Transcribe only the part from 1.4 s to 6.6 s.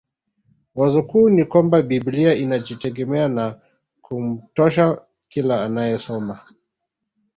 kwamba biblia inajitegemea na kumtosha kila anayesoma